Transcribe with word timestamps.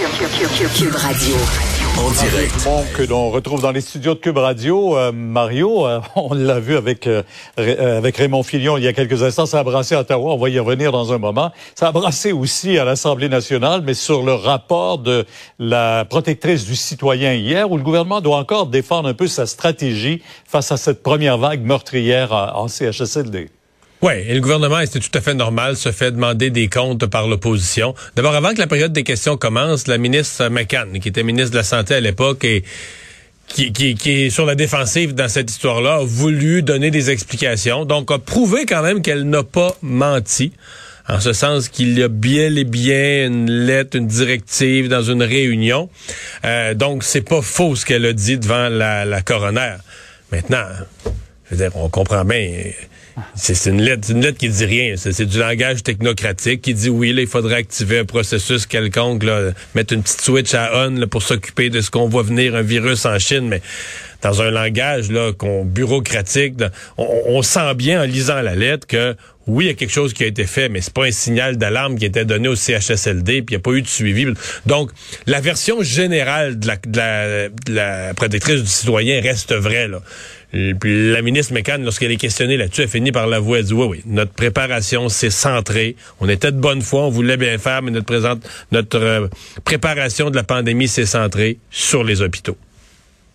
Cube 0.00 0.94
Radio. 0.94 1.36
En 1.98 2.10
direct. 2.12 2.64
Bon, 2.64 2.82
que 2.96 3.02
l'on 3.02 3.28
retrouve 3.28 3.60
dans 3.60 3.70
les 3.70 3.82
studios 3.82 4.14
de 4.14 4.20
Cube 4.20 4.38
Radio. 4.38 4.96
Euh, 4.96 5.12
Mario, 5.12 5.86
euh, 5.86 6.00
on 6.16 6.32
l'a 6.32 6.58
vu 6.58 6.74
avec, 6.74 7.06
euh, 7.06 7.22
avec 7.58 8.16
Raymond 8.16 8.42
Filion 8.42 8.78
il 8.78 8.84
y 8.84 8.88
a 8.88 8.94
quelques 8.94 9.22
instants, 9.22 9.44
ça 9.44 9.58
a 9.58 9.62
brassé 9.62 9.94
à 9.94 10.00
Ottawa, 10.00 10.32
on 10.32 10.38
va 10.38 10.48
y 10.48 10.58
revenir 10.58 10.90
dans 10.90 11.12
un 11.12 11.18
moment. 11.18 11.52
Ça 11.74 11.88
a 11.88 11.92
brassé 11.92 12.32
aussi 12.32 12.78
à 12.78 12.86
l'Assemblée 12.86 13.28
nationale, 13.28 13.82
mais 13.84 13.92
sur 13.92 14.22
le 14.22 14.32
rapport 14.32 14.96
de 14.96 15.26
la 15.58 16.06
protectrice 16.06 16.64
du 16.64 16.76
citoyen 16.76 17.34
hier, 17.34 17.70
où 17.70 17.76
le 17.76 17.82
gouvernement 17.82 18.22
doit 18.22 18.38
encore 18.38 18.68
défendre 18.68 19.06
un 19.06 19.14
peu 19.14 19.26
sa 19.26 19.44
stratégie 19.44 20.22
face 20.46 20.72
à 20.72 20.78
cette 20.78 21.02
première 21.02 21.36
vague 21.36 21.62
meurtrière 21.62 22.32
en 22.32 22.68
CHSLD. 22.68 23.50
Oui, 24.02 24.14
et 24.26 24.32
le 24.32 24.40
gouvernement, 24.40 24.78
c'est 24.90 24.98
tout 24.98 25.18
à 25.18 25.20
fait 25.20 25.34
normal, 25.34 25.76
se 25.76 25.92
fait 25.92 26.10
demander 26.10 26.48
des 26.48 26.68
comptes 26.68 27.04
par 27.04 27.28
l'opposition? 27.28 27.94
D'abord, 28.16 28.34
avant 28.34 28.54
que 28.54 28.58
la 28.58 28.66
période 28.66 28.94
des 28.94 29.04
questions 29.04 29.36
commence, 29.36 29.88
la 29.88 29.98
ministre 29.98 30.48
McCann, 30.48 30.98
qui 31.00 31.08
était 31.08 31.22
ministre 31.22 31.50
de 31.50 31.58
la 31.58 31.64
Santé 31.64 31.96
à 31.96 32.00
l'époque 32.00 32.42
et 32.44 32.64
qui, 33.46 33.72
qui, 33.72 33.94
qui, 33.96 34.10
est 34.10 34.30
sur 34.30 34.46
la 34.46 34.54
défensive 34.54 35.14
dans 35.14 35.28
cette 35.28 35.50
histoire-là, 35.50 35.96
a 35.96 36.04
voulu 36.04 36.62
donner 36.62 36.90
des 36.90 37.10
explications. 37.10 37.84
Donc, 37.84 38.10
a 38.10 38.18
prouvé 38.18 38.64
quand 38.64 38.80
même 38.80 39.02
qu'elle 39.02 39.24
n'a 39.24 39.42
pas 39.42 39.76
menti. 39.82 40.52
En 41.06 41.20
ce 41.20 41.34
sens 41.34 41.68
qu'il 41.68 41.98
y 41.98 42.02
a 42.02 42.08
bien 42.08 42.54
et 42.56 42.64
bien 42.64 43.26
une 43.26 43.50
lettre, 43.50 43.98
une 43.98 44.06
directive 44.06 44.88
dans 44.88 45.02
une 45.02 45.22
réunion. 45.22 45.90
Euh, 46.46 46.72
donc, 46.72 47.04
c'est 47.04 47.28
pas 47.28 47.42
faux 47.42 47.76
ce 47.76 47.84
qu'elle 47.84 48.06
a 48.06 48.14
dit 48.14 48.38
devant 48.38 48.70
la, 48.70 49.04
la 49.04 49.20
coroner. 49.20 49.74
Maintenant, 50.32 50.64
je 51.04 51.50
veux 51.50 51.56
dire, 51.56 51.76
on 51.76 51.88
comprend 51.90 52.24
bien 52.24 52.70
c'est 53.34 53.70
une 53.70 53.80
lettre, 53.80 54.10
une 54.10 54.22
lettre 54.22 54.38
qui 54.38 54.48
dit 54.48 54.64
rien. 54.64 54.94
C'est 54.96 55.26
du 55.26 55.38
langage 55.38 55.82
technocratique 55.82 56.62
qui 56.62 56.74
dit 56.74 56.88
oui, 56.88 57.12
là, 57.12 57.22
il 57.22 57.26
faudrait 57.26 57.56
activer 57.56 57.98
un 57.98 58.04
processus 58.04 58.66
quelconque, 58.66 59.22
là, 59.22 59.52
mettre 59.74 59.94
une 59.94 60.02
petite 60.02 60.20
switch 60.20 60.54
à 60.54 60.70
on 60.74 61.06
pour 61.06 61.22
s'occuper 61.22 61.70
de 61.70 61.80
ce 61.80 61.90
qu'on 61.90 62.08
voit 62.08 62.22
venir 62.22 62.54
un 62.54 62.62
virus 62.62 63.04
en 63.06 63.18
Chine, 63.18 63.48
mais 63.48 63.62
dans 64.22 64.42
un 64.42 64.50
langage 64.50 65.10
là 65.10 65.32
qu'on 65.32 65.64
bureaucratique, 65.64 66.54
on, 66.98 67.42
sent 67.42 67.74
bien 67.74 68.02
en 68.02 68.04
lisant 68.04 68.42
la 68.42 68.54
lettre 68.54 68.86
que 68.86 69.16
oui, 69.46 69.64
il 69.64 69.68
y 69.68 69.70
a 69.70 69.74
quelque 69.74 69.92
chose 69.92 70.12
qui 70.12 70.22
a 70.22 70.26
été 70.26 70.44
fait, 70.44 70.68
mais 70.68 70.80
c'est 70.80 70.92
pas 70.92 71.06
un 71.06 71.10
signal 71.10 71.56
d'alarme 71.56 71.96
qui 71.96 72.04
était 72.04 72.24
donné 72.24 72.48
au 72.48 72.54
CHSLD, 72.54 73.42
puis 73.42 73.54
il 73.54 73.56
n'y 73.56 73.60
a 73.60 73.60
pas 73.60 73.72
eu 73.72 73.82
de 73.82 73.88
suivi. 73.88 74.26
Donc, 74.66 74.90
la 75.26 75.40
version 75.40 75.82
générale 75.82 76.58
de 76.58 76.66
la, 76.66 76.76
de 76.76 77.74
la 77.74 78.14
protectrice 78.14 78.60
du 78.62 78.68
citoyen 78.68 79.20
reste 79.20 79.54
vraie. 79.54 79.88
La 80.52 81.22
ministre 81.22 81.54
McCann, 81.54 81.82
lorsqu'elle 81.82 82.12
est 82.12 82.16
questionnée 82.16 82.56
là-dessus, 82.56 82.82
elle 82.82 82.88
finit 82.88 83.12
par 83.12 83.26
l'avouer. 83.26 83.60
Elle 83.60 83.64
dit 83.64 83.72
oui, 83.72 83.86
oui, 83.88 84.02
notre 84.06 84.32
préparation, 84.32 85.08
c'est 85.08 85.30
centré. 85.30 85.96
On 86.20 86.28
était 86.28 86.52
de 86.52 86.58
bonne 86.58 86.82
foi, 86.82 87.02
on 87.06 87.10
voulait 87.10 87.36
bien 87.36 87.56
faire, 87.56 87.82
mais 87.82 87.90
notre, 87.90 88.06
présente, 88.06 88.46
notre 88.72 88.98
euh, 88.98 89.28
préparation 89.64 90.30
de 90.30 90.36
la 90.36 90.42
pandémie, 90.44 90.86
c'est 90.88 91.06
centré 91.06 91.58
sur 91.70 92.04
les 92.04 92.20
hôpitaux. 92.20 92.56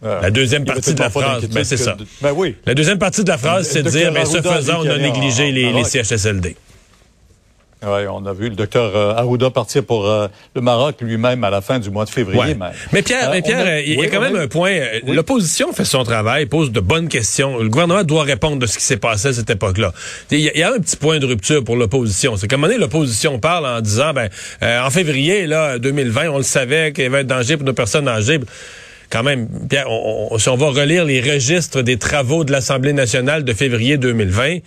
Ah. 0.05 0.19
la 0.21 0.31
deuxième 0.31 0.65
partie 0.65 0.93
de 0.93 0.99
la 0.99 1.09
phrase, 1.09 1.47
ben 1.47 1.63
c'est 1.63 1.77
ça. 1.77 1.97
Ben 2.21 2.31
oui. 2.35 2.55
La 2.65 2.75
deuxième 2.75 2.99
partie 2.99 3.23
de 3.23 3.29
la 3.29 3.37
phrase, 3.37 3.67
c'est 3.67 3.81
de 3.81 3.89
dire, 3.89 4.11
mais 4.11 4.23
ben, 4.23 4.25
ce 4.25 4.41
faisant, 4.41 4.81
on 4.83 4.89
a 4.89 4.97
négligé 4.97 5.51
les, 5.51 5.73
les 5.73 5.83
CHSLD. 5.83 6.55
Oui, 7.85 8.07
on 8.09 8.25
a 8.25 8.33
vu 8.33 8.49
le 8.49 8.55
docteur 8.55 8.95
euh, 8.95 9.13
Arruda 9.15 9.51
partir 9.51 9.83
pour 9.83 10.07
euh, 10.07 10.27
le 10.55 10.61
Maroc 10.61 10.95
lui-même 11.01 11.43
à 11.43 11.49
la 11.49 11.61
fin 11.61 11.77
du 11.77 11.91
mois 11.91 12.05
de 12.05 12.09
février. 12.09 12.55
Mais 12.91 13.01
Pierre, 13.03 13.29
mais 13.31 13.39
euh, 13.39 13.41
Pierre 13.41 13.79
il 13.79 13.99
y 13.99 14.03
a 14.03 14.09
quand 14.09 14.21
même 14.21 14.35
un 14.35 14.47
point. 14.47 14.79
L'opposition 15.05 15.71
fait 15.71 15.85
son 15.85 16.03
travail, 16.03 16.47
pose 16.47 16.71
de 16.71 16.79
bonnes 16.79 17.09
questions. 17.09 17.59
Le 17.59 17.69
gouvernement 17.69 18.03
doit 18.03 18.23
répondre 18.23 18.57
de 18.57 18.65
ce 18.65 18.77
qui 18.77 18.83
s'est 18.83 18.97
passé 18.97 19.27
à 19.27 19.33
cette 19.33 19.49
époque-là. 19.49 19.93
Il 20.31 20.39
y, 20.39 20.63
a 20.63 20.73
un 20.73 20.79
petit 20.79 20.95
point 20.95 21.19
de 21.19 21.25
rupture 21.25 21.63
pour 21.63 21.75
l'opposition. 21.75 22.37
C'est 22.37 22.47
qu'à 22.47 22.55
un 22.55 22.57
moment 22.57 22.67
donné, 22.67 22.79
l'opposition 22.79 23.37
parle 23.39 23.67
en 23.67 23.81
disant, 23.81 24.13
ben, 24.13 24.29
en 24.61 24.89
février 24.89 25.45
là 25.45 25.77
2020, 25.77 26.29
on 26.29 26.37
le 26.37 26.43
savait 26.43 26.91
qu'il 26.91 27.03
y 27.03 27.07
avait 27.07 27.19
un 27.19 27.23
danger 27.23 27.57
pour 27.57 27.65
nos 27.65 27.73
personnes 27.73 28.07
âgées 28.07 28.39
quand 29.09 29.23
même, 29.23 29.47
Pierre, 29.69 29.87
si 30.37 30.49
on 30.49 30.57
va 30.57 30.67
relire 30.67 31.05
les 31.05 31.21
registres 31.21 31.81
des 31.81 31.97
travaux 31.97 32.43
de 32.43 32.51
l'Assemblée 32.51 32.93
nationale 32.93 33.43
de 33.43 33.53
février 33.53 33.97
2020, 33.97 34.59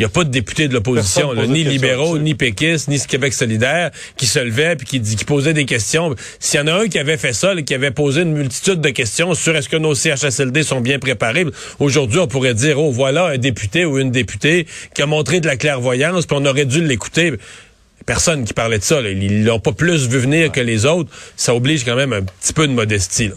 il 0.00 0.04
n'y 0.04 0.04
a 0.06 0.08
pas 0.08 0.24
de 0.24 0.30
députés 0.30 0.66
de 0.66 0.72
l'opposition, 0.72 1.34
ni 1.46 1.62
libéraux, 1.62 2.18
ni 2.18 2.34
péquistes, 2.34 2.88
ni 2.88 2.98
Québec 2.98 3.34
solidaire, 3.34 3.90
qui 4.16 4.26
se 4.26 4.38
levaient 4.38 4.74
puis 4.76 4.86
qui, 4.86 5.00
qui 5.02 5.24
posaient 5.26 5.52
des 5.52 5.66
questions. 5.66 6.14
S'il 6.38 6.58
y 6.58 6.62
en 6.62 6.68
a 6.68 6.72
un 6.72 6.88
qui 6.88 6.98
avait 6.98 7.18
fait 7.18 7.34
ça, 7.34 7.54
qui 7.60 7.74
avait 7.74 7.90
posé 7.90 8.22
une 8.22 8.32
multitude 8.32 8.80
de 8.80 8.88
questions 8.88 9.34
sur 9.34 9.54
est-ce 9.54 9.68
que 9.68 9.76
nos 9.76 9.94
CHSLD 9.94 10.62
sont 10.62 10.80
bien 10.80 10.98
préparés, 10.98 11.44
aujourd'hui, 11.80 12.18
on 12.18 12.26
pourrait 12.26 12.54
dire, 12.54 12.80
oh, 12.80 12.90
voilà 12.90 13.26
un 13.26 13.38
député 13.38 13.84
ou 13.84 13.98
une 13.98 14.10
députée 14.10 14.66
qui 14.94 15.02
a 15.02 15.06
montré 15.06 15.40
de 15.40 15.46
la 15.46 15.56
clairvoyance, 15.56 16.24
puis 16.24 16.36
on 16.40 16.46
aurait 16.46 16.64
dû 16.64 16.82
l'écouter 16.82 17.34
personne 18.06 18.44
qui 18.44 18.54
parlait 18.54 18.78
de 18.78 18.82
ça. 18.82 19.00
Ils 19.02 19.44
l'ont 19.44 19.60
pas 19.60 19.72
plus 19.72 20.08
vu 20.08 20.18
venir 20.18 20.50
que 20.50 20.60
les 20.60 20.86
autres. 20.86 21.10
Ça 21.36 21.54
oblige 21.54 21.84
quand 21.84 21.96
même 21.96 22.12
un 22.12 22.22
petit 22.22 22.52
peu 22.52 22.66
de 22.66 22.72
modestie. 22.72 23.28
Là. 23.28 23.34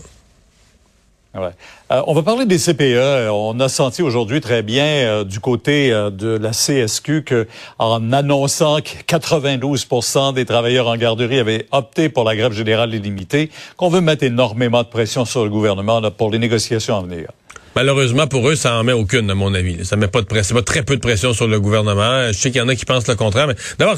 Ouais. 1.35 1.49
Euh, 1.91 2.03
on 2.05 2.13
va 2.13 2.21
parler 2.21 2.45
des 2.45 2.59
CPE. 2.59 3.29
On 3.31 3.59
a 3.59 3.67
senti 3.67 4.03
aujourd'hui 4.03 4.39
très 4.39 4.61
bien 4.61 4.85
euh, 4.85 5.23
du 5.23 5.39
côté 5.39 5.91
euh, 5.91 6.11
de 6.11 6.27
la 6.27 6.51
CSQ 6.51 7.23
que, 7.23 7.47
en 7.79 8.11
annonçant 8.13 8.77
que 8.81 9.03
92% 9.07 10.35
des 10.35 10.45
travailleurs 10.45 10.87
en 10.87 10.95
garderie 10.95 11.39
avaient 11.39 11.65
opté 11.71 12.09
pour 12.09 12.23
la 12.23 12.35
grève 12.35 12.53
générale 12.53 12.93
illimitée, 12.93 13.49
qu'on 13.77 13.89
veut 13.89 14.01
mettre 14.01 14.23
énormément 14.23 14.83
de 14.83 14.87
pression 14.87 15.25
sur 15.25 15.43
le 15.43 15.49
gouvernement 15.49 16.01
pour 16.11 16.29
les 16.29 16.37
négociations 16.37 16.99
à 16.99 17.01
venir. 17.01 17.29
Malheureusement 17.75 18.27
pour 18.27 18.47
eux, 18.49 18.55
ça 18.55 18.75
en 18.75 18.83
met 18.83 18.93
aucune, 18.93 19.31
à 19.31 19.35
mon 19.35 19.53
avis. 19.53 19.83
Ça 19.83 19.95
met 19.95 20.07
pas 20.07 20.21
de 20.21 20.27
pression, 20.27 20.55
pas 20.55 20.61
très 20.61 20.83
peu 20.83 20.95
de 20.95 21.01
pression 21.01 21.33
sur 21.33 21.47
le 21.47 21.59
gouvernement. 21.59 22.27
Je 22.27 22.33
sais 22.33 22.51
qu'il 22.51 22.59
y 22.59 22.63
en 22.63 22.67
a 22.67 22.75
qui 22.75 22.85
pensent 22.85 23.07
le 23.07 23.15
contraire, 23.15 23.47
mais 23.47 23.55
d'abord, 23.79 23.97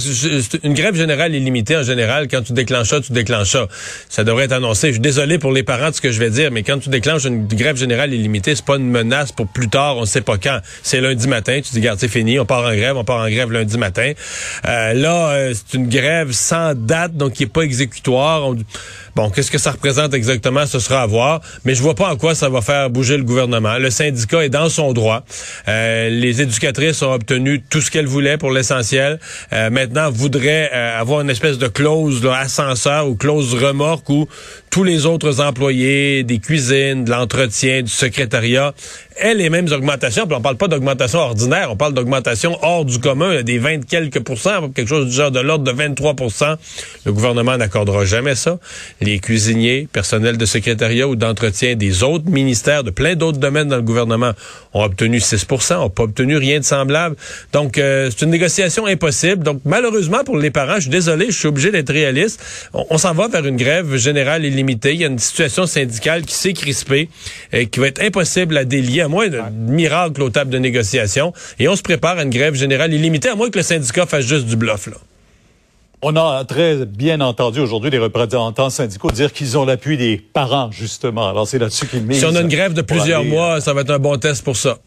une 0.64 0.74
grève 0.74 0.96
générale 0.96 1.36
illimitée 1.36 1.76
en 1.76 1.84
général, 1.84 2.28
quand 2.30 2.42
tu 2.42 2.54
déclenches 2.54 2.90
ça, 2.90 3.02
tu 3.02 3.12
déclenches 3.12 3.52
ça. 3.52 3.68
Ça 4.08 4.24
devrait 4.24 4.46
être 4.46 4.54
annoncé. 4.54 4.88
Je 4.88 4.94
suis 4.94 5.02
désolé 5.02 5.40
pour 5.40 5.52
les 5.52 5.64
parents 5.64 5.90
de 5.90 5.96
ce 5.96 6.02
que 6.02 6.12
je 6.12 6.20
vais 6.20 6.30
dire, 6.30 6.52
mais 6.52 6.64
quand 6.64 6.80
tu 6.80 6.90
déclenches 6.90 7.26
une 7.26 7.48
grève 7.48 7.76
générale 7.76 8.14
illimitée, 8.14 8.56
c'est 8.56 8.66
pas 8.66 8.78
une 8.78 8.90
menace 8.90 9.34
pour 9.34 9.48
plus 9.48 9.68
tard, 9.68 9.98
on 9.98 10.06
sait 10.06 10.22
pas 10.22 10.38
quand. 10.38 10.60
C'est 10.82 11.02
lundi 11.02 11.28
matin, 11.28 11.60
tu 11.62 11.72
dis, 11.72 11.80
regarde, 11.80 12.00
c'est 12.00 12.08
fini, 12.08 12.40
on 12.40 12.46
part 12.46 12.64
en 12.64 12.74
grève, 12.76 12.96
on 12.96 13.04
part 13.04 13.26
en 13.26 13.30
grève 13.30 13.52
lundi 13.52 13.78
matin. 13.78 14.14
Euh, 14.68 14.94
là, 14.94 15.32
euh, 15.32 15.54
c'est 15.54 15.78
une 15.78 15.90
grève 15.90 16.32
sans 16.32 16.74
date, 16.76 17.18
donc 17.18 17.34
qui 17.34 17.44
est 17.44 17.48
pas 17.48 17.64
exécutoire. 17.64 18.54
Bon, 19.16 19.30
qu'est-ce 19.30 19.52
que 19.52 19.58
ça 19.58 19.72
représente 19.72 20.14
exactement, 20.14 20.66
ce 20.66 20.80
sera 20.80 21.02
à 21.02 21.06
voir, 21.06 21.42
mais 21.64 21.76
je 21.76 21.82
vois 21.82 21.96
pas 21.96 22.12
en 22.12 22.18
quoi 22.18 22.36
ça 22.36 22.50
va 22.50 22.62
faire 22.62 22.90
bouger 22.90 23.18
le 23.18 23.24
gouvernement. 23.24 23.65
Le 23.80 23.90
syndicat 23.90 24.46
est 24.46 24.50
dans 24.50 24.70
son 24.70 24.94
droit. 24.94 25.26
Euh, 25.68 26.10
les 26.10 26.42
éducatrices 26.42 27.02
ont 27.02 27.14
obtenu 27.14 27.62
tout 27.62 27.82
ce 27.82 27.92
qu'elles 27.92 28.06
voulaient 28.06 28.38
pour 28.38 28.52
l'essentiel. 28.52 29.20
Euh, 29.54 29.70
maintenant, 29.70 30.10
voudraient 30.12 30.70
euh, 30.74 31.00
avoir 31.00 31.22
une 31.22 31.30
espèce 31.30 31.58
de 31.58 31.68
clause 31.68 32.24
là, 32.24 32.38
ascenseur 32.38 33.08
ou 33.08 33.16
clause 33.16 33.54
remorque 33.56 34.10
où 34.10 34.28
tous 34.70 34.84
les 34.84 35.06
autres 35.06 35.42
employés 35.42 36.24
des 36.24 36.40
cuisines, 36.40 37.06
de 37.06 37.12
l'entretien, 37.12 37.82
du 37.82 37.92
secrétariat 37.92 38.74
aient 39.18 39.34
les 39.34 39.50
mêmes 39.50 39.72
augmentations. 39.72 40.28
Puis 40.28 40.36
on 40.36 40.42
parle 40.42 40.58
pas 40.58 40.68
d'augmentation 40.68 41.20
ordinaire, 41.20 41.70
on 41.72 41.76
parle 41.76 41.94
d'augmentation 41.94 42.58
hors 42.62 42.86
du 42.86 43.00
commun, 43.00 43.44
des 43.44 43.58
20 43.58 43.86
quelques 43.86 44.20
pourcents, 44.20 44.70
quelque 44.70 44.88
chose 44.88 45.08
du 45.08 45.14
genre 45.14 45.32
de 45.32 45.40
l'ordre 45.40 45.64
de 45.64 45.72
23% 45.72 46.58
Le 47.06 47.14
gouvernement 47.14 47.58
n'accordera 47.58 48.06
jamais 48.06 48.36
ça. 48.36 48.60
Les 49.02 49.20
cuisiniers, 49.20 49.88
personnel 49.92 50.38
de 50.38 50.46
secrétariat 50.46 51.08
ou 51.08 51.16
d'entretien 51.16 51.76
des 51.76 52.04
autres 52.04 52.30
ministères, 52.30 52.84
de 52.84 52.92
plein 52.92 53.16
d'autres 53.16 53.40
domaines 53.40 53.68
dans 53.68 53.76
le 53.78 53.82
gouvernement, 53.82 54.32
ont 54.74 54.84
obtenu 54.84 55.20
6% 55.20 55.76
ont 55.78 55.90
pas 55.90 56.04
obtenu 56.04 56.38
rien 56.38 56.60
de 56.60 56.66
semblable. 56.66 57.16
Donc, 57.54 57.78
euh, 57.78 58.10
c'est 58.10 58.26
une 58.26 58.32
négociation 58.32 58.86
impossible. 58.86 59.44
Donc, 59.44 59.62
malheureusement 59.66 60.24
pour 60.24 60.38
les 60.38 60.52
parents, 60.52 60.76
je 60.76 60.82
suis 60.82 60.90
désolé, 60.90 61.28
je 61.28 61.38
suis 61.38 61.48
obligé 61.48 61.72
d'être 61.72 61.92
réaliste. 61.92 62.42
On, 62.74 62.98
s'en 62.98 63.14
va 63.14 63.28
vers 63.28 63.46
une 63.46 63.58
grève 63.58 63.96
générale 63.96 64.46
illimitée 64.46 64.94
il 64.94 65.02
y 65.02 65.04
a 65.04 65.08
une 65.08 65.20
situation 65.20 65.66
syndicale 65.66 66.24
qui 66.24 66.34
s'est 66.34 66.54
crispée 66.54 67.10
et 67.52 67.68
qui 67.68 67.80
va 67.80 67.88
être 67.88 68.02
impossible 68.02 68.58
à 68.58 68.66
délier, 68.66 69.05
à 69.06 69.08
moins 69.08 69.30
de 69.30 69.40
miracle 69.52 70.22
aux 70.22 70.30
tables 70.30 70.52
de 70.52 70.58
négociation. 70.58 71.32
Et 71.60 71.68
on 71.68 71.76
se 71.76 71.82
prépare 71.82 72.18
à 72.18 72.24
une 72.24 72.30
grève 72.30 72.56
générale 72.56 72.94
illimitée, 72.94 73.30
à 73.30 73.36
moins 73.36 73.50
que 73.50 73.60
le 73.60 73.64
syndicat 73.64 74.06
fasse 74.06 74.26
juste 74.26 74.46
du 74.46 74.56
bluff. 74.56 74.88
Là. 74.88 74.98
On 76.02 76.16
a 76.16 76.44
très 76.46 76.86
bien 76.86 77.22
entendu 77.22 77.60
aujourd'hui 77.60 77.90
les 77.90 78.00
représentants 78.00 78.70
syndicaux 78.70 79.10
dire 79.12 79.32
qu'ils 79.32 79.58
ont 79.58 79.66
l'appui 79.66 79.98
des 79.98 80.18
parents, 80.18 80.70
justement. 80.72 81.30
Alors, 81.30 81.48
c'est 81.48 81.58
là-dessus 81.60 81.88
qu'ils 81.88 82.04
misent. 82.04 82.20
Si 82.20 82.26
on 82.26 82.36
a 82.36 82.42
une 82.42 82.48
grève 82.48 82.74
de 82.74 82.82
plusieurs 82.82 83.24
mois, 83.24 83.62
ça 83.62 83.74
va 83.74 83.82
être 83.82 83.92
un 83.92 84.00
bon 84.00 84.18
test 84.18 84.44
pour 84.44 84.58
ça. 84.58 84.78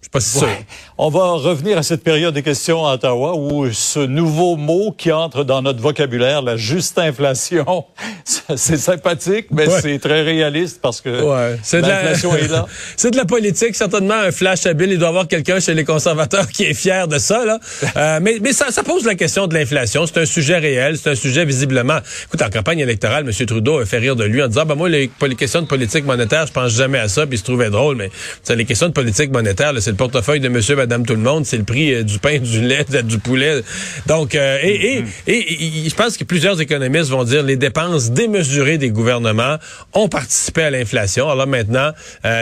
Je 0.00 0.04
suis 0.04 0.10
pas 0.10 0.20
si 0.20 0.38
sûr. 0.38 0.48
On 0.96 1.10
va 1.10 1.32
revenir 1.32 1.76
à 1.76 1.82
cette 1.82 2.04
période 2.04 2.32
des 2.32 2.44
questions 2.44 2.86
à 2.86 2.94
Ottawa 2.94 3.34
où 3.36 3.68
ce 3.72 3.98
nouveau 3.98 4.54
mot 4.54 4.92
qui 4.96 5.10
entre 5.10 5.42
dans 5.42 5.60
notre 5.60 5.80
vocabulaire, 5.80 6.40
la 6.40 6.56
juste 6.56 7.00
inflation, 7.00 7.84
c'est 8.56 8.76
sympathique, 8.76 9.48
mais 9.50 9.66
c'est 9.68 9.98
très 9.98 10.22
réaliste 10.22 10.80
parce 10.80 11.00
que 11.00 11.10
l'inflation 11.10 12.36
est 12.36 12.46
là. 12.46 12.66
c'est 12.96 13.10
de 13.10 13.16
la 13.16 13.24
politique, 13.24 13.74
certainement 13.74 14.14
un 14.14 14.30
flash 14.30 14.66
habile. 14.66 14.92
Il 14.92 14.98
doit 14.98 15.08
y 15.08 15.10
avoir 15.10 15.26
quelqu'un 15.26 15.58
chez 15.58 15.74
les 15.74 15.84
conservateurs 15.84 16.46
qui 16.46 16.62
est 16.62 16.74
fier 16.74 17.08
de 17.08 17.18
ça. 17.18 17.44
Là. 17.44 17.58
Euh, 17.96 18.20
mais 18.22 18.36
mais 18.40 18.52
ça, 18.52 18.70
ça 18.70 18.84
pose 18.84 19.04
la 19.04 19.14
question 19.14 19.46
de 19.46 19.54
l'inflation. 19.54 20.06
C'est 20.06 20.20
un 20.20 20.26
sujet 20.26 20.58
réel, 20.58 20.98
c'est 20.98 21.10
un 21.10 21.14
sujet 21.14 21.44
visiblement... 21.44 21.98
Écoute, 22.26 22.42
en 22.42 22.50
campagne 22.50 22.78
électorale, 22.78 23.24
M. 23.26 23.46
Trudeau 23.46 23.78
a 23.78 23.86
fait 23.86 23.98
rire 23.98 24.14
de 24.14 24.24
lui 24.24 24.42
en 24.42 24.46
disant, 24.46 24.66
ben 24.66 24.74
moi, 24.74 24.88
les, 24.88 25.10
les 25.20 25.34
questions 25.34 25.62
de 25.62 25.66
politique 25.66 26.04
monétaire, 26.04 26.46
je 26.46 26.52
pense 26.52 26.70
jamais 26.70 26.98
à 26.98 27.08
ça, 27.08 27.26
puis 27.26 27.36
il 27.36 27.38
se 27.38 27.44
trouvait 27.44 27.70
drôle, 27.70 27.96
mais 27.96 28.10
les 28.54 28.64
questions 28.64 28.86
de 28.88 28.92
politique 28.92 29.32
monétaire, 29.32 29.72
c'est 29.88 29.92
le 29.92 29.96
portefeuille 29.96 30.40
de 30.40 30.50
monsieur, 30.50 30.76
madame, 30.76 31.06
tout 31.06 31.14
le 31.14 31.20
monde, 31.20 31.46
c'est 31.46 31.56
le 31.56 31.64
prix 31.64 31.94
euh, 31.94 32.02
du 32.02 32.18
pain, 32.18 32.38
du 32.42 32.60
lait, 32.60 32.84
du 33.04 33.18
poulet. 33.18 33.62
Donc, 34.06 34.34
euh, 34.34 34.58
et, 34.62 35.02
et, 35.26 35.88
je 35.88 35.94
pense 35.94 36.18
que 36.18 36.24
plusieurs 36.24 36.60
économistes 36.60 37.08
vont 37.08 37.24
dire 37.24 37.42
les 37.42 37.56
dépenses 37.56 38.10
démesurées 38.10 38.76
des 38.76 38.90
gouvernements 38.90 39.56
ont 39.94 40.10
participé 40.10 40.64
à 40.64 40.70
l'inflation. 40.70 41.30
Alors 41.30 41.46
maintenant, 41.46 41.92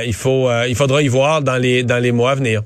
il 0.04 0.12
faut, 0.12 0.48
il 0.66 0.74
faudra 0.74 1.02
y 1.02 1.08
voir 1.08 1.42
dans 1.42 1.56
les, 1.56 1.84
dans 1.84 1.98
les 2.02 2.10
mois 2.10 2.32
à 2.32 2.34
venir. 2.34 2.62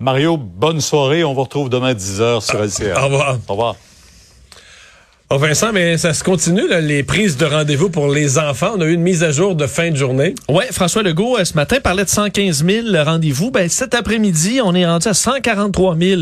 Mario, 0.00 0.38
bonne 0.38 0.80
soirée. 0.80 1.24
On 1.24 1.34
vous 1.34 1.42
retrouve 1.42 1.68
demain 1.68 1.88
à 1.88 1.94
10h 1.94 2.40
sur 2.40 2.62
LCR. 2.62 2.98
Au 2.98 3.04
revoir. 3.04 3.38
Au 3.48 3.52
revoir. 3.52 3.76
Oh 5.30 5.38
Vincent, 5.38 5.72
mais 5.72 5.96
ça 5.96 6.12
se 6.12 6.22
continue, 6.22 6.68
les 6.82 7.02
prises 7.02 7.38
de 7.38 7.46
rendez-vous 7.46 7.88
pour 7.88 8.08
les 8.08 8.38
enfants. 8.38 8.72
On 8.76 8.80
a 8.82 8.84
eu 8.84 8.92
une 8.92 9.00
mise 9.00 9.22
à 9.22 9.30
jour 9.30 9.54
de 9.54 9.66
fin 9.66 9.90
de 9.90 9.96
journée. 9.96 10.34
Ouais, 10.50 10.66
François 10.70 11.02
Legault, 11.02 11.38
euh, 11.38 11.46
ce 11.46 11.54
matin, 11.54 11.78
parlait 11.82 12.04
de 12.04 12.10
115 12.10 12.62
000 12.62 12.88
rendez-vous. 13.02 13.50
Ben, 13.50 13.66
cet 13.70 13.94
après-midi, 13.94 14.60
on 14.62 14.74
est 14.74 14.84
rendu 14.84 15.08
à 15.08 15.14
143 15.14 15.96
000 15.98 16.20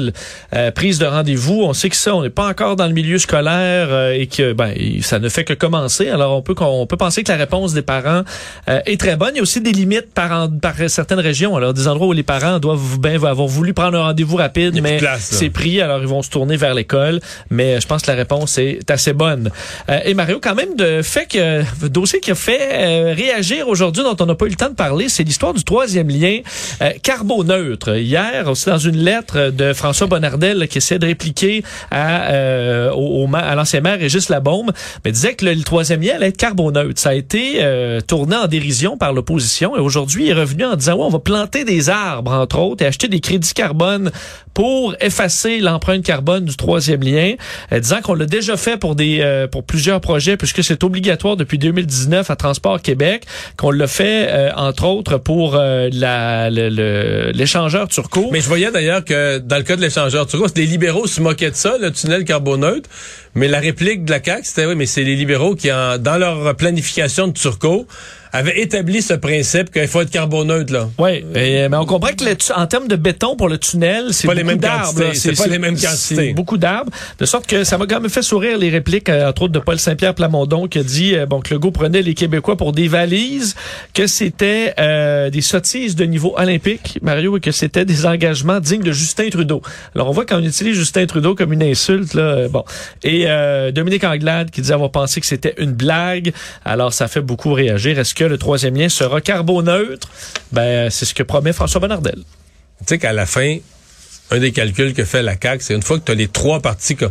euh, 0.55 0.71
prises 0.71 1.01
de 1.01 1.07
rendez-vous. 1.07 1.63
On 1.63 1.73
sait 1.73 1.91
que 1.91 1.97
ça, 1.97 2.15
on 2.15 2.23
n'est 2.23 2.31
pas 2.31 2.47
encore 2.47 2.77
dans 2.77 2.87
le 2.87 2.93
milieu 2.93 3.19
scolaire 3.19 3.89
euh, 3.91 4.13
et 4.13 4.29
que 4.29 4.53
ben, 4.53 4.73
ça 5.01 5.19
ne 5.19 5.29
fait 5.29 5.43
que 5.43 5.53
commencer. 5.53 6.09
Alors, 6.09 6.39
on 6.39 6.43
peut, 6.43 6.55
on 6.61 6.87
peut 6.87 6.97
penser 6.97 7.25
que 7.25 7.33
la 7.33 7.39
réponse 7.39 7.75
des 7.75 7.83
parents 7.83 8.23
est 8.69 9.01
très 9.01 9.17
bonne. 9.17 9.31
Il 9.35 9.39
y 9.39 9.41
a 9.41 9.43
aussi 9.43 9.61
des 9.61 9.73
limites 9.73 10.15
par, 10.15 10.49
par 10.49 10.75
certaines 10.87 11.19
régions. 11.19 11.57
Alors, 11.57 11.75
des 11.75 11.89
endroits 11.89 12.07
où 12.07 12.13
les 12.13 12.23
parents 12.23 12.61
doivent 12.61 13.01
ben, 13.01 13.17
avoir 13.17 13.49
voulu 13.49 13.75
prendre 13.75 13.99
un 13.99 14.05
rendez-vous 14.05 14.37
rapide, 14.37 14.81
mais 14.81 15.01
c'est 15.19 15.51
pris. 15.51 15.81
Alors, 15.81 16.01
ils 16.01 16.09
vont 16.09 16.23
se 16.23 16.31
tourner 16.31 16.57
vers 16.57 16.75
l'école. 16.75 17.19
Mais 17.51 17.81
je 17.81 17.87
pense 17.89 18.03
que 18.03 18.11
la 18.11 18.17
réponse 18.17 18.59
est 18.59 18.92
assez 18.93 19.13
bonne. 19.13 19.51
Euh, 19.89 20.01
et 20.05 20.15
Mario, 20.15 20.39
quand 20.41 20.55
même, 20.55 20.77
de 20.77 21.03
fait 21.03 21.27
que 21.27 21.63
le 21.83 21.89
dossier 21.89 22.21
qui 22.21 22.31
a 22.31 22.35
fait 22.35 22.61
euh, 22.73 23.15
réagir 23.17 23.69
aujourd'hui, 23.69 24.03
dont 24.03 24.17
on 24.21 24.27
n'a 24.27 24.35
pas 24.35 24.47
eu 24.47 24.51
le 24.51 24.57
temps 24.57 24.69
de 24.69 24.75
parler, 24.75 25.09
c'est 25.09 25.25
l'histoire 25.25 25.55
du 25.55 25.65
troisième 25.65 26.09
lien 26.09 26.39
euh, 26.81 26.91
carboneutre. 27.03 27.97
Hier, 27.97 28.49
aussi 28.49 28.67
dans 28.67 28.79
une 28.79 28.97
lettre 28.97 29.51
de 29.51 29.73
François 29.73 30.07
Bonnardel 30.07 30.69
qui 30.69 30.79
essaie 30.79 30.99
de 30.99 31.07
répliquer 31.07 31.63
à, 31.91 32.93
au, 32.95 33.29
à 33.35 33.55
l'ancien 33.55 33.81
maire 33.81 33.99
Régis 33.99 34.29
Labombe, 34.29 34.73
mais 35.05 35.13
disait 35.13 35.35
que 35.35 35.45
le, 35.45 35.63
troisième 35.63 36.01
lien 36.01 36.15
allait 36.17 36.29
être 36.29 36.37
carboneutre. 36.37 37.01
Ça 37.01 37.11
a 37.11 37.15
été 37.15 37.61
tourné 38.07 38.37
en 38.37 38.47
dérision 38.47 38.97
par 38.97 39.13
l'opposition 39.13 39.77
et 39.77 39.81
aujourd'hui, 39.81 40.25
il 40.25 40.31
est 40.31 40.35
revenu 40.35 40.65
en 40.65 40.77
disant, 40.77 40.95
ouais, 40.95 41.05
on 41.05 41.11
va 41.11 41.19
planter 41.19 41.65
des 41.65 41.91
arbres, 41.91 42.33
entre 42.33 42.59
autres, 42.59 42.85
et 42.85 42.87
acheter 42.87 43.09
des 43.09 43.21
crédits 43.21 43.55
carbone 43.55 44.11
pour 44.55 44.95
effacer 45.01 45.61
l'empreinte 45.61 46.05
carbone 46.05 46.45
du 46.45 46.57
troisième 46.57 47.03
lien, 47.03 47.35
disant 47.73 48.01
qu'on 48.03 48.15
l'a 48.15 48.27
déjà 48.27 48.57
fait 48.57 48.77
pour 48.77 48.95
des 48.95 49.21
euh, 49.21 49.47
pour 49.47 49.65
plusieurs 49.65 50.01
projets 50.01 50.37
puisque 50.37 50.63
c'est 50.63 50.85
obligatoire 50.85 51.37
depuis 51.37 51.59
2019 51.59 52.31
à 52.31 52.37
Transport 52.37 52.81
Québec 52.81 53.25
qu'on 53.57 53.71
l'a 53.71 53.87
fait 53.87 54.29
euh, 54.29 54.51
entre 54.57 54.85
autres 54.87 55.19
pour 55.19 55.55
euh, 55.55 55.89
la 55.93 56.51
l'échangeur 56.51 57.89
Turco. 57.89 58.29
Mais 58.33 58.41
je 58.41 58.49
voyais 58.49 58.71
d'ailleurs 58.71 59.05
que 59.05 59.39
dans 59.39 59.57
le 59.57 59.63
cas 59.63 59.77
de 59.77 59.81
l'échangeur 59.81 60.27
Turco, 60.27 60.47
les 60.57 60.67
libéraux 60.67 61.07
se 61.07 61.21
moquaient 61.21 61.51
de 61.51 61.57
ça, 61.57 61.77
le 61.81 61.91
tunnel 61.91 62.25
carboneutre, 62.25 62.89
mais 63.35 63.49
la 63.49 63.61
réplique 63.61 64.05
de 64.05 64.11
la 64.11 64.23
CAQ 64.23 64.43
c'était 64.45 64.67
oui 64.67 64.75
mais 64.77 64.87
c'est 64.87 65.05
les 65.05 65.17
libéraux 65.17 65.55
qui 65.55 65.73
en, 65.73 65.99
dans 65.99 66.19
leur 66.19 66.55
planification 66.57 67.29
de 67.29 67.33
Turco 67.33 67.87
avait 68.33 68.61
établi 68.61 69.03
ce 69.03 69.13
principe 69.13 69.71
qu'il 69.71 69.87
faut 69.87 70.01
être 70.01 70.11
carboneutre 70.11 70.73
là. 70.73 70.89
Oui, 70.99 71.25
mais 71.35 71.69
on 71.75 71.85
comprend 71.85 72.09
que 72.09 72.53
en 72.55 72.67
termes 72.67 72.89
de 72.89 72.97
béton 72.97 73.37
pour 73.37 73.49
le 73.49 73.59
tunnel, 73.59 74.07
c'est 74.13 74.27
beaucoup 74.27 74.57
d'arbres. 74.57 75.11
C'est 75.13 75.37
pas 75.37 75.47
les 75.47 75.59
mêmes 75.59 75.79
quantités. 75.79 76.33
Beaucoup 76.33 76.57
d'arbres, 76.57 76.91
de 77.19 77.27
sorte 77.27 77.47
que 77.47 77.63
ça 77.65 77.77
m'a 77.77 77.87
quand 77.87 78.01
même 78.01 78.11
fait 78.11 78.23
sourire 78.23 78.57
les 78.57 78.71
répliques, 78.71 79.11
euh, 79.11 79.29
entre 79.29 79.43
autres 79.43 79.53
de 79.53 79.59
Paul 79.59 79.79
Saint-Pierre 79.79 80.15
Plamondon, 80.15 80.67
qui 80.67 80.79
a 80.79 80.83
dit 80.83 81.15
euh, 81.15 81.27
bon 81.27 81.41
que 81.41 81.53
le 81.53 81.59
goût 81.59 81.71
prenait 81.71 82.01
les 82.01 82.15
Québécois 82.15 82.57
pour 82.57 82.73
des 82.73 82.89
valises, 82.89 83.55
que 83.93 84.07
c'était 84.07 84.73
euh, 84.79 85.29
des 85.29 85.43
sottises 85.43 85.95
de 85.95 86.05
niveau 86.05 86.35
olympique, 86.39 86.99
Mario, 87.03 87.37
et 87.37 87.41
que 87.41 87.53
c'était 87.53 87.85
des 87.85 88.07
engagements 88.07 88.61
dignes 88.61 88.83
de 88.83 88.93
Justin 88.93 89.29
Trudeau. 89.29 89.61
Alors 89.95 90.09
on 90.09 90.13
voit 90.13 90.25
qu'on 90.25 90.43
utilise 90.43 90.75
Justin 90.75 91.05
Trudeau 91.05 91.35
comme 91.35 91.53
une 91.53 91.63
insulte 91.63 92.15
là, 92.15 92.49
bon. 92.49 92.65
Et 93.03 93.22
Dominique 93.73 94.05
Anglade 94.05 94.51
qui 94.51 94.61
disait 94.61 94.75
avoir 94.75 94.91
pensé 94.91 95.21
que 95.21 95.27
c'était 95.27 95.55
une 95.59 95.73
blague. 95.73 96.33
Alors 96.65 96.93
ça 96.93 97.09
fait 97.09 97.21
beaucoup 97.21 97.53
réagir. 97.53 97.99
Est-ce 97.99 98.15
que 98.15 98.25
le 98.25 98.39
troisième 98.39 98.77
lien 98.77 98.89
sera 98.89 99.21
carboneutre, 99.21 100.09
ben, 100.53 100.91
c'est 100.91 101.05
ce 101.05 101.15
que 101.15 101.23
promet 101.23 101.53
François 101.53 101.81
Bonnardel. 101.81 102.19
Tu 102.81 102.85
sais 102.87 102.99
qu'à 102.99 103.13
la 103.13 103.27
fin, 103.27 103.59
un 104.31 104.39
des 104.39 104.53
calculs 104.53 104.95
que 104.95 105.05
fait 105.05 105.23
la 105.23 105.37
CAQ, 105.41 105.63
c'est 105.63 105.75
une 105.75 105.83
fois 105.83 105.99
que 105.99 106.05
tu 106.05 106.13
as 106.13 106.15
les 106.15 106.29
trois 106.29 106.61
parties... 106.61 106.97
Tu 106.97 107.07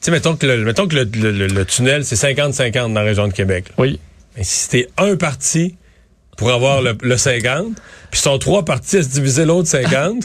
sais, 0.00 0.10
mettons 0.10 0.34
que 0.34 0.46
le, 0.46 0.64
mettons 0.64 0.88
que 0.88 0.96
le, 0.96 1.64
tunnel, 1.64 2.04
c'est 2.04 2.16
50-50 2.16 2.72
dans 2.72 2.88
la 2.88 3.02
région 3.02 3.28
de 3.28 3.32
Québec. 3.32 3.66
Oui. 3.76 4.00
Mais 4.36 4.44
si 4.44 4.60
c'était 4.60 4.88
un 4.96 5.16
parti 5.16 5.76
pour 6.38 6.50
avoir 6.50 6.80
le, 6.80 6.96
le 7.02 7.16
50, 7.18 7.76
puis 8.10 8.20
sont 8.20 8.38
trois 8.38 8.64
partis 8.64 8.96
à 8.96 9.02
se 9.02 9.08
diviser 9.08 9.44
l'autre 9.44 9.68
50... 9.68 10.24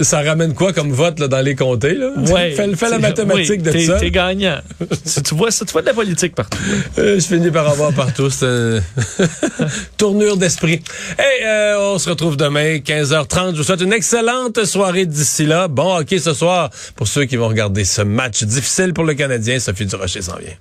Ça 0.00 0.22
ramène 0.22 0.54
quoi 0.54 0.72
comme 0.72 0.92
vote 0.92 1.18
là, 1.20 1.28
dans 1.28 1.40
les 1.40 1.54
comtés? 1.54 1.94
Là? 1.94 2.10
Ouais, 2.16 2.50
fais, 2.76 2.90
la 2.90 2.98
mathématique 2.98 3.62
de 3.62 3.78
ça. 3.78 3.98
T'es 3.98 4.10
gagnant. 4.10 4.58
tu, 5.24 5.34
vois, 5.34 5.50
tu 5.50 5.64
vois 5.72 5.82
de 5.82 5.86
la 5.86 5.94
politique 5.94 6.34
partout. 6.34 6.58
Euh, 6.98 7.18
je 7.18 7.26
finis 7.26 7.50
par 7.50 7.68
avoir 7.68 7.92
partout. 7.92 8.28
Une 8.42 8.80
tournure 9.96 10.36
d'esprit. 10.36 10.80
Hey, 11.18 11.44
euh, 11.44 11.92
on 11.94 11.98
se 11.98 12.08
retrouve 12.08 12.36
demain, 12.36 12.76
15h30. 12.76 13.52
Je 13.52 13.56
vous 13.56 13.62
souhaite 13.64 13.80
une 13.80 13.92
excellente 13.92 14.64
soirée 14.64 15.06
d'ici 15.06 15.44
là. 15.44 15.66
Bon 15.66 15.96
hockey 15.96 16.18
ce 16.18 16.34
soir 16.34 16.70
pour 16.94 17.08
ceux 17.08 17.24
qui 17.24 17.36
vont 17.36 17.48
regarder 17.48 17.84
ce 17.84 18.02
match 18.02 18.44
difficile 18.44 18.94
pour 18.94 19.04
le 19.04 19.14
Canadien. 19.14 19.58
Sophie 19.58 19.86
Durocher 19.86 20.22
s'en 20.22 20.36
vient. 20.36 20.54